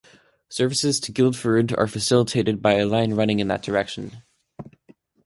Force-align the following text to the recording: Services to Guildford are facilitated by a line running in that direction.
Services 0.49 0.99
to 0.99 1.11
Guildford 1.11 1.73
are 1.75 1.85
facilitated 1.85 2.59
by 2.59 2.73
a 2.73 2.87
line 2.87 3.13
running 3.13 3.39
in 3.39 3.49
that 3.49 3.61
direction. 3.61 4.23